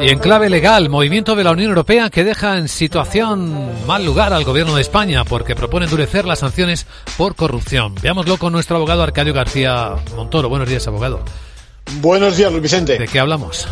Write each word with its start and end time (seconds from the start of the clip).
Y 0.00 0.10
en 0.10 0.20
clave 0.20 0.48
legal, 0.48 0.88
movimiento 0.88 1.34
de 1.34 1.42
la 1.42 1.50
Unión 1.50 1.70
Europea 1.70 2.08
que 2.08 2.22
deja 2.22 2.56
en 2.56 2.68
situación 2.68 3.84
mal 3.84 4.04
lugar 4.04 4.32
al 4.32 4.44
gobierno 4.44 4.76
de 4.76 4.80
España 4.80 5.24
porque 5.24 5.56
propone 5.56 5.86
endurecer 5.86 6.24
las 6.24 6.38
sanciones 6.38 6.86
por 7.16 7.34
corrupción. 7.34 7.96
Veámoslo 8.00 8.38
con 8.38 8.52
nuestro 8.52 8.76
abogado 8.76 9.02
Arcadio 9.02 9.34
García 9.34 9.96
Montoro. 10.14 10.48
Buenos 10.48 10.68
días, 10.68 10.86
abogado. 10.86 11.20
Buenos 12.00 12.36
días, 12.36 12.52
Luis 12.52 12.62
Vicente. 12.62 12.96
¿De 12.96 13.08
qué 13.08 13.18
hablamos? 13.18 13.66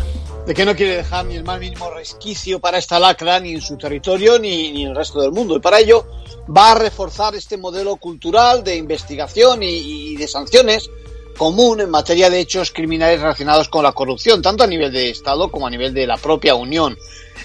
De 0.45 0.53
que 0.53 0.65
no 0.65 0.75
quiere 0.75 0.97
dejar 0.97 1.25
ni 1.25 1.35
el 1.35 1.45
más 1.45 1.61
mínimo 1.61 1.89
resquicio 1.91 2.59
para 2.59 2.77
esta 2.77 2.99
lacra 2.99 3.39
ni 3.39 3.53
en 3.53 3.61
su 3.61 3.77
territorio 3.77 4.37
ni, 4.37 4.73
ni 4.73 4.83
en 4.83 4.89
el 4.89 4.95
resto 4.97 5.21
del 5.21 5.31
mundo. 5.31 5.55
Y 5.55 5.59
para 5.61 5.79
ello 5.79 6.05
va 6.53 6.71
a 6.71 6.75
reforzar 6.75 7.35
este 7.35 7.55
modelo 7.55 7.95
cultural 7.95 8.65
de 8.65 8.75
investigación 8.75 9.63
y, 9.63 10.11
y 10.11 10.15
de 10.17 10.27
sanciones 10.27 10.89
común 11.37 11.79
en 11.79 11.89
materia 11.89 12.29
de 12.29 12.39
hechos 12.39 12.71
criminales 12.71 13.21
relacionados 13.21 13.69
con 13.69 13.83
la 13.83 13.93
corrupción, 13.93 14.41
tanto 14.41 14.63
a 14.63 14.67
nivel 14.67 14.91
de 14.91 15.11
Estado 15.11 15.49
como 15.49 15.67
a 15.67 15.69
nivel 15.69 15.93
de 15.93 16.07
la 16.07 16.17
propia 16.17 16.55
Unión. 16.55 16.97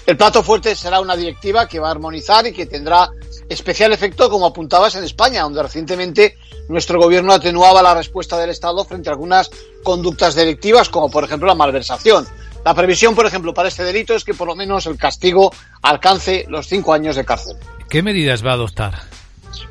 El 0.05 0.17
plato 0.17 0.43
fuerte 0.43 0.75
será 0.75 0.99
una 0.99 1.15
directiva 1.15 1.67
que 1.67 1.79
va 1.79 1.87
a 1.87 1.91
armonizar 1.91 2.45
y 2.45 2.51
que 2.51 2.65
tendrá 2.65 3.09
especial 3.47 3.93
efecto, 3.93 4.29
como 4.29 4.47
apuntabas, 4.47 4.95
en 4.95 5.03
España, 5.03 5.43
donde 5.43 5.63
recientemente 5.63 6.37
nuestro 6.67 6.99
gobierno 6.99 7.31
atenuaba 7.31 7.81
la 7.81 7.93
respuesta 7.93 8.37
del 8.37 8.49
Estado 8.49 8.83
frente 8.83 9.09
a 9.09 9.13
algunas 9.13 9.49
conductas 9.83 10.35
delictivas, 10.35 10.89
como 10.89 11.09
por 11.09 11.23
ejemplo 11.23 11.47
la 11.47 11.55
malversación. 11.55 12.27
La 12.65 12.73
previsión, 12.73 13.13
por 13.13 13.25
ejemplo, 13.25 13.53
para 13.53 13.67
este 13.67 13.83
delito 13.83 14.15
es 14.15 14.23
que 14.23 14.33
por 14.33 14.47
lo 14.47 14.55
menos 14.55 14.85
el 14.85 14.97
castigo 14.97 15.53
alcance 15.81 16.45
los 16.47 16.67
cinco 16.67 16.93
años 16.93 17.15
de 17.15 17.25
cárcel. 17.25 17.57
¿Qué 17.89 18.01
medidas 18.01 18.45
va 18.45 18.51
a 18.51 18.53
adoptar? 18.53 19.01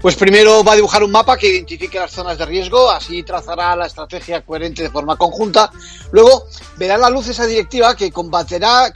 Pues 0.01 0.17
primero 0.17 0.65
va 0.65 0.73
a 0.73 0.77
dibujar 0.77 1.05
un 1.05 1.11
mapa 1.11 1.37
que 1.37 1.49
identifique 1.49 1.99
las 1.99 2.11
zonas 2.11 2.39
de 2.39 2.45
riesgo, 2.45 2.91
así 2.91 3.23
trazará 3.23 3.77
la 3.77 3.87
estrategia 3.87 4.45
coherente 4.45 4.83
de 4.83 4.91
forma 4.91 5.17
conjunta. 5.17 5.71
Luego 6.11 6.47
verá 6.77 6.99
la 6.99 7.09
luz 7.09 7.29
esa 7.29 7.47
directiva 7.47 7.95
que 7.95 8.11
combatirá, 8.11 8.93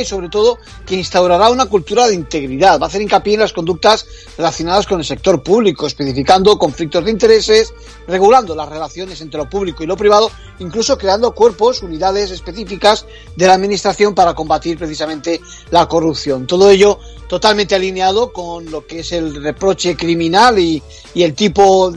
y 0.00 0.04
sobre 0.04 0.28
todo 0.28 0.58
que 0.86 0.94
instaurará 0.94 1.50
una 1.50 1.66
cultura 1.66 2.06
de 2.06 2.14
integridad. 2.14 2.80
Va 2.80 2.86
a 2.86 2.88
hacer 2.88 3.02
hincapié 3.02 3.34
en 3.34 3.40
las 3.40 3.52
conductas 3.52 4.06
relacionadas 4.36 4.86
con 4.86 4.98
el 5.00 5.04
sector 5.04 5.42
público, 5.42 5.86
especificando 5.86 6.58
conflictos 6.58 7.04
de 7.04 7.10
intereses, 7.10 7.72
regulando 8.06 8.54
las 8.54 8.68
relaciones 8.68 9.20
entre 9.20 9.38
lo 9.38 9.48
público 9.48 9.82
y 9.82 9.86
lo 9.86 9.96
privado, 9.96 10.30
incluso 10.58 10.96
creando 10.96 11.34
cuerpos, 11.34 11.82
unidades 11.82 12.30
específicas 12.30 13.06
de 13.36 13.46
la 13.46 13.54
administración 13.54 14.14
para 14.14 14.34
combatir 14.34 14.78
precisamente 14.78 15.40
la 15.70 15.86
corrupción. 15.86 16.46
Todo 16.46 16.70
ello 16.70 16.98
totalmente 17.28 17.74
alineado 17.74 18.32
con 18.32 18.70
lo 18.70 18.86
que 18.86 19.00
es 19.00 19.12
el 19.12 19.42
reproche 19.42 19.96
criminal 20.18 20.58
y, 20.58 20.82
y 21.14 21.22
el 21.22 21.34
tipo 21.34 21.94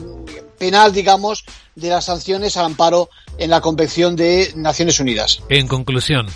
penal, 0.59 0.93
digamos, 0.93 1.43
de 1.75 1.89
las 1.89 2.05
sanciones 2.05 2.55
al 2.55 2.65
amparo 2.65 3.09
en 3.37 3.49
la 3.49 3.61
Convención 3.61 4.15
de 4.15 4.51
Naciones 4.55 4.99
Unidas. 4.99 5.41
En 5.49 5.67
conclusión. 5.67 6.27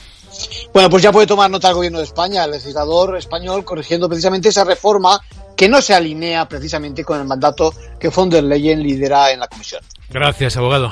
Bueno, 0.73 0.89
pues 0.89 1.03
ya 1.03 1.11
puede 1.11 1.27
tomar 1.27 1.49
nota 1.49 1.69
el 1.69 1.75
gobierno 1.75 1.99
de 1.99 2.05
España, 2.05 2.43
el 2.43 2.51
legislador 2.51 3.15
español, 3.17 3.63
corrigiendo 3.63 4.09
precisamente 4.09 4.49
esa 4.49 4.63
reforma 4.63 5.21
que 5.55 5.69
no 5.69 5.81
se 5.81 5.93
alinea 5.93 6.49
precisamente 6.49 7.05
con 7.05 7.19
el 7.19 7.25
mandato 7.25 7.73
que 7.99 8.09
von 8.09 8.29
der 8.29 8.43
Leyen 8.43 8.81
lidera 8.81 9.31
en 9.31 9.39
la 9.39 9.47
Comisión. 9.47 9.81
Gracias, 10.09 10.57
abogado. 10.57 10.91